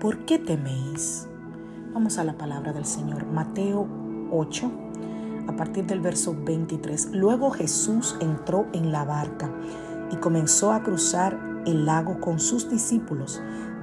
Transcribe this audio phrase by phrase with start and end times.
[0.00, 1.28] ¿Por qué teméis?
[1.92, 3.26] Vamos a la palabra del Señor.
[3.26, 3.86] Mateo
[4.32, 4.70] 8,
[5.46, 7.10] a partir del verso 23.
[7.12, 9.50] Luego Jesús entró en la barca
[10.10, 13.42] y comenzó a cruzar el lago con sus discípulos.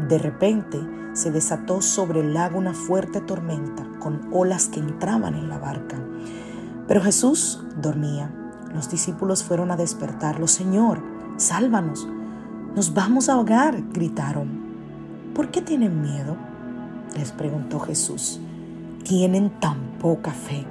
[0.10, 0.80] De repente
[1.14, 5.98] se desató sobre el lago una fuerte tormenta con olas que entraban en la barca.
[6.88, 8.34] Pero Jesús dormía.
[8.74, 10.48] Los discípulos fueron a despertarlo.
[10.48, 11.00] Señor,
[11.38, 12.08] sálvanos.
[12.76, 14.57] Nos vamos a ahogar, gritaron.
[15.38, 16.36] ¿Por qué tienen miedo?
[17.16, 18.40] Les preguntó Jesús.
[19.04, 20.66] Tienen tan poca fe.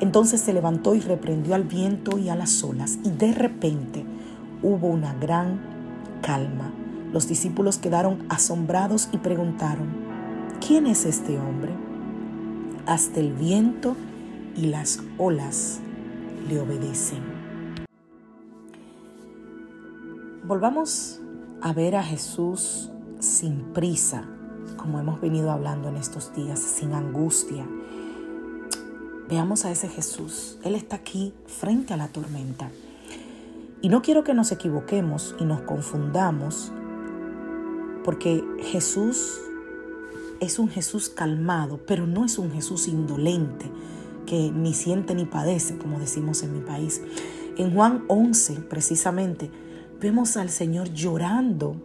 [0.00, 4.04] Entonces se levantó y reprendió al viento y a las olas, y de repente
[4.60, 5.60] hubo una gran
[6.20, 6.72] calma.
[7.12, 9.86] Los discípulos quedaron asombrados y preguntaron,
[10.66, 11.72] ¿quién es este hombre?
[12.86, 13.94] Hasta el viento
[14.56, 15.78] y las olas
[16.48, 17.22] le obedecen.
[20.42, 21.20] Volvamos
[21.60, 24.24] a ver a Jesús sin prisa,
[24.76, 27.66] como hemos venido hablando en estos días, sin angustia.
[29.28, 30.58] Veamos a ese Jesús.
[30.64, 32.70] Él está aquí frente a la tormenta.
[33.80, 36.72] Y no quiero que nos equivoquemos y nos confundamos,
[38.04, 39.40] porque Jesús
[40.40, 43.70] es un Jesús calmado, pero no es un Jesús indolente,
[44.26, 47.00] que ni siente ni padece, como decimos en mi país.
[47.56, 49.50] En Juan 11, precisamente,
[50.00, 51.76] vemos al Señor llorando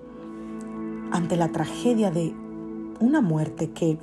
[1.12, 2.34] ante la tragedia de
[3.00, 4.00] una muerte que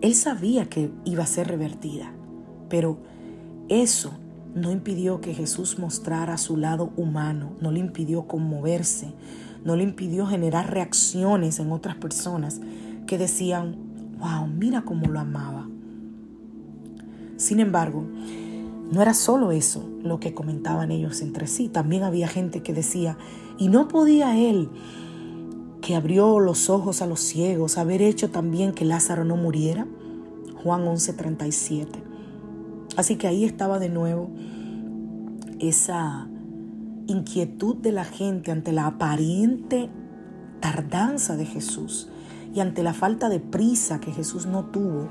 [0.00, 2.12] él sabía que iba a ser revertida,
[2.68, 2.98] pero
[3.68, 4.12] eso
[4.54, 9.12] no impidió que Jesús mostrara su lado humano, no le impidió conmoverse,
[9.64, 12.60] no le impidió generar reacciones en otras personas
[13.06, 13.76] que decían,
[14.18, 15.68] wow, mira cómo lo amaba.
[17.36, 18.04] Sin embargo,
[18.90, 23.16] no era solo eso lo que comentaban ellos entre sí, también había gente que decía,
[23.58, 24.68] y no podía él
[25.80, 29.86] que abrió los ojos a los ciegos, haber hecho también que Lázaro no muriera.
[30.62, 32.02] Juan 11:37.
[32.96, 34.30] Así que ahí estaba de nuevo
[35.58, 36.28] esa
[37.06, 39.90] inquietud de la gente ante la aparente
[40.60, 42.08] tardanza de Jesús
[42.54, 45.08] y ante la falta de prisa que Jesús no tuvo,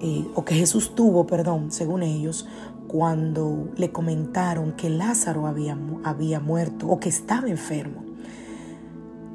[0.00, 2.46] eh, o que Jesús tuvo, perdón, según ellos,
[2.88, 8.11] cuando le comentaron que Lázaro había, había muerto o que estaba enfermo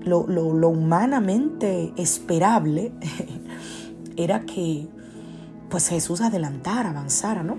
[0.07, 0.21] lo,
[0.69, 2.91] humanamente esperable
[4.17, 4.87] era que
[5.69, 7.57] pues Jesús adelantara, avanzara, ¿no?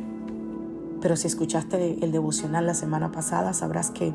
[1.00, 4.14] Pero si escuchaste el devocional la semana pasada, sabrás que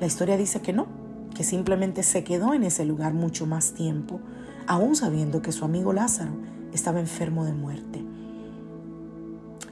[0.00, 0.86] la historia dice que no,
[1.34, 4.20] que simplemente se quedó en ese lugar mucho más tiempo,
[4.66, 6.32] aún sabiendo que su amigo Lázaro
[6.72, 8.04] estaba enfermo de muerte.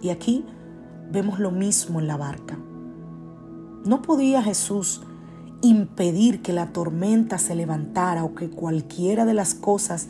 [0.03, 0.45] Y aquí
[1.11, 2.59] vemos lo mismo en la barca.
[3.85, 5.03] No podía Jesús
[5.63, 10.09] impedir que la tormenta se levantara o que cualquiera de las cosas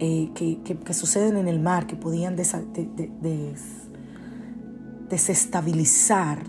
[0.00, 2.36] eh, que, suceden en el mar, que podían
[5.08, 6.44] desestabilizar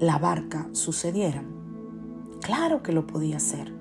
[0.00, 1.46] la barca, sucedieran.
[2.42, 3.72] Claro que lo podía hacer.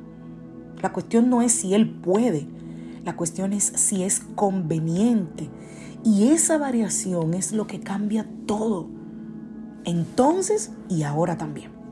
[0.81, 2.47] La cuestión no es si él puede,
[3.03, 5.49] la cuestión es si es conveniente.
[6.03, 8.87] Y esa variación es lo que cambia todo.
[9.85, 11.82] Entonces y ahora también.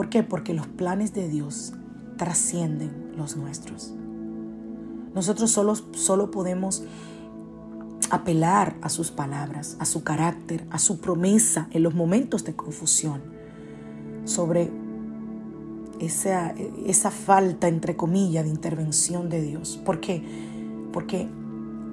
[0.00, 0.22] ¿Por qué?
[0.22, 1.74] Porque los planes de Dios
[2.16, 3.92] trascienden los nuestros.
[5.14, 6.84] Nosotros solo, solo podemos
[8.08, 13.20] apelar a sus palabras, a su carácter, a su promesa en los momentos de confusión,
[14.24, 14.70] sobre
[16.00, 16.54] esa,
[16.86, 19.78] esa falta, entre comillas, de intervención de Dios.
[19.84, 20.24] ¿Por qué?
[20.94, 21.28] Porque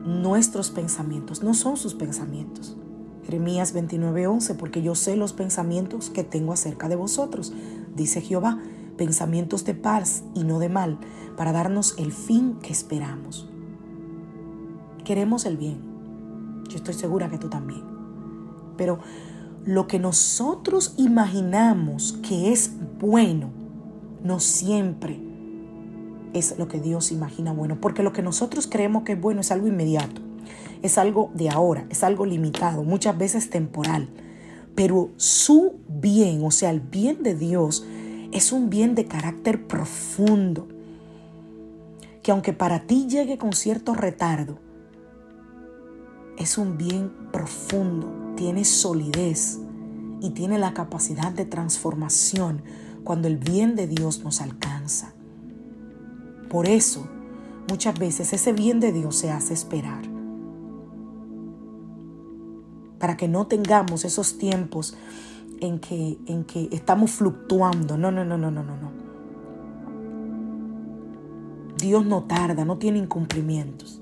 [0.06, 2.77] nuestros pensamientos no son sus pensamientos.
[3.25, 7.51] Jeremías 29:11, porque yo sé los pensamientos que tengo acerca de vosotros,
[7.97, 8.61] dice Jehová,
[8.95, 10.99] pensamientos de paz y no de mal,
[11.35, 13.49] para darnos el fin que esperamos.
[15.03, 15.79] Queremos el bien.
[16.69, 17.83] Yo estoy segura que tú también.
[18.77, 18.99] Pero
[19.65, 23.49] lo que nosotros imaginamos que es bueno,
[24.23, 25.19] no siempre
[26.33, 29.51] es lo que Dios imagina bueno, porque lo que nosotros creemos que es bueno es
[29.51, 30.21] algo inmediato,
[30.81, 34.09] es algo de ahora, es algo limitado, muchas veces temporal,
[34.77, 37.83] pero su bien, o sea, el bien de Dios,
[38.31, 40.68] es un bien de carácter profundo,
[42.21, 44.59] que aunque para ti llegue con cierto retardo,
[46.38, 49.57] es un bien profundo, tiene solidez
[50.21, 52.62] y tiene la capacidad de transformación
[53.03, 55.15] cuando el bien de Dios nos alcanza.
[56.51, 57.07] Por eso,
[57.68, 60.16] muchas veces ese bien de Dios se hace esperar.
[62.99, 64.95] Para que no tengamos esos tiempos
[65.59, 67.97] en que, en que estamos fluctuando.
[67.97, 68.91] No, no, no, no, no, no, no.
[71.77, 74.01] Dios no tarda, no tiene incumplimientos.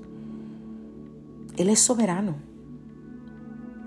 [1.56, 2.36] Él es soberano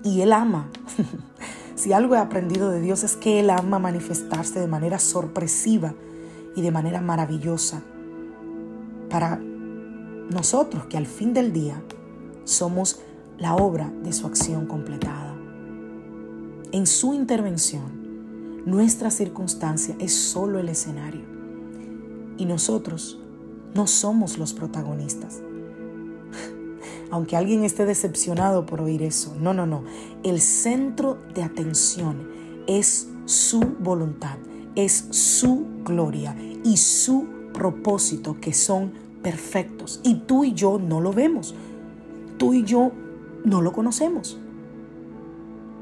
[0.04, 0.70] y Él ama.
[1.76, 5.94] si algo he aprendido de Dios es que Él ama manifestarse de manera sorpresiva
[6.56, 7.82] y de manera maravillosa
[9.10, 11.82] para nosotros que al fin del día
[12.44, 13.02] somos
[13.40, 15.36] la obra de su acción completada.
[16.72, 21.22] En su intervención, nuestra circunstancia es solo el escenario
[22.38, 23.20] y nosotros
[23.74, 25.42] no somos los protagonistas.
[27.12, 29.84] Aunque alguien esté decepcionado por oír eso, no, no, no.
[30.24, 32.30] El centro de atención
[32.68, 34.38] es su voluntad,
[34.76, 38.92] es su gloria y su propósito que son
[39.24, 40.02] perfectos.
[40.04, 41.56] Y tú y yo no lo vemos.
[42.38, 42.92] Tú y yo
[43.44, 44.40] no lo conocemos.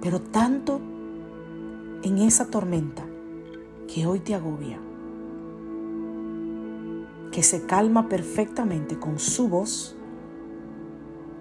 [0.01, 0.79] Pero tanto
[2.03, 3.03] en esa tormenta
[3.87, 4.79] que hoy te agobia,
[7.31, 9.95] que se calma perfectamente con su voz,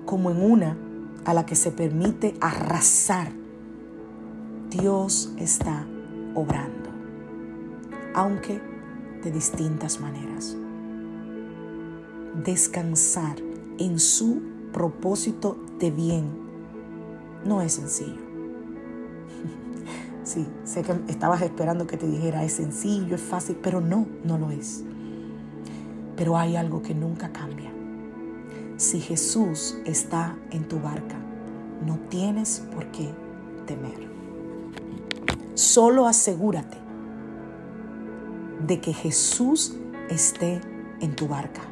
[0.04, 0.76] como en una
[1.24, 3.32] a la que se permite arrasar,
[4.70, 5.86] Dios está
[6.34, 6.90] obrando,
[8.14, 8.60] aunque
[9.22, 10.56] de distintas maneras.
[12.44, 13.36] Descansar
[13.78, 14.42] en su
[14.72, 16.24] propósito de bien
[17.44, 18.26] no es sencillo.
[20.26, 24.38] Sí, sé que estabas esperando que te dijera es sencillo, es fácil, pero no, no
[24.38, 24.82] lo es.
[26.16, 27.70] Pero hay algo que nunca cambia.
[28.76, 31.14] Si Jesús está en tu barca,
[31.86, 33.08] no tienes por qué
[33.66, 34.08] temer.
[35.54, 36.76] Solo asegúrate
[38.66, 39.76] de que Jesús
[40.10, 40.60] esté
[41.00, 41.62] en tu barca.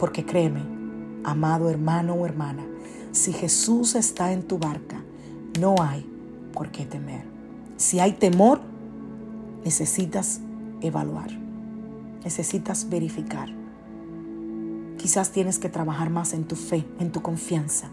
[0.00, 0.79] Porque créeme,
[1.24, 2.64] amado hermano o hermana,
[3.12, 5.02] si Jesús está en tu barca,
[5.58, 6.06] no hay
[6.52, 7.24] por qué temer.
[7.76, 8.60] Si hay temor,
[9.64, 10.40] necesitas
[10.80, 11.30] evaluar,
[12.24, 13.48] necesitas verificar.
[14.98, 17.88] Quizás tienes que trabajar más en tu fe, en tu confianza.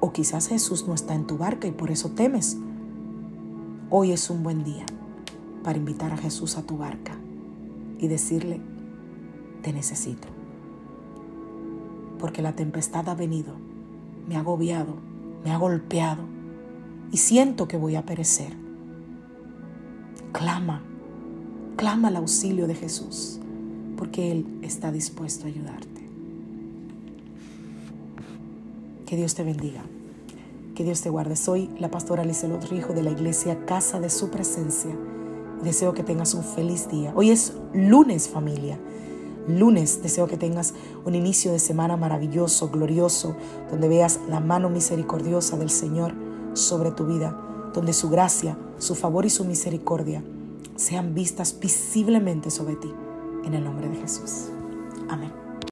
[0.00, 2.58] O quizás Jesús no está en tu barca y por eso temes.
[3.88, 4.84] Hoy es un buen día
[5.62, 7.16] para invitar a Jesús a tu barca
[7.98, 8.60] y decirle,
[9.62, 10.28] te necesito.
[12.18, 13.54] Porque la tempestad ha venido,
[14.28, 14.94] me ha agobiado,
[15.44, 16.22] me ha golpeado
[17.10, 18.52] y siento que voy a perecer.
[20.32, 20.82] Clama,
[21.76, 23.40] clama el auxilio de Jesús,
[23.96, 26.08] porque Él está dispuesto a ayudarte.
[29.06, 29.82] Que Dios te bendiga.
[30.74, 31.36] Que Dios te guarde.
[31.36, 34.96] Soy la pastora Lizelot Rijo de la iglesia Casa de Su Presencia
[35.64, 37.12] Deseo que tengas un feliz día.
[37.16, 38.78] Hoy es lunes familia.
[39.46, 40.74] Lunes deseo que tengas
[41.04, 43.36] un inicio de semana maravilloso, glorioso,
[43.70, 46.14] donde veas la mano misericordiosa del Señor
[46.54, 47.38] sobre tu vida,
[47.74, 50.24] donde su gracia, su favor y su misericordia
[50.76, 52.92] sean vistas visiblemente sobre ti.
[53.44, 54.46] En el nombre de Jesús.
[55.08, 55.43] Amén.